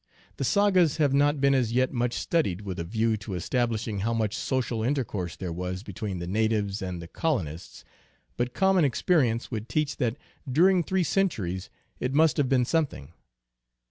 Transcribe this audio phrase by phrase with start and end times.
[0.37, 4.15] The sagas have not been as yet much studied with a view to establishing how
[4.15, 7.85] much social intercourse there was between the na tives and the colonists,
[8.35, 10.17] but common experience would teach that
[10.51, 11.69] during three centuries
[11.99, 13.13] it must have been something.